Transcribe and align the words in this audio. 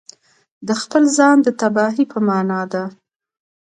د 0.67 0.69
خپل 0.81 1.03
ځان 1.17 1.37
د 1.43 1.47
تباهي 1.61 2.05
په 2.11 2.17
معنا 2.27 2.61
ده. 2.71 2.83